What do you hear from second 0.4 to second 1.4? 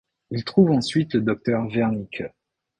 trouve ensuite le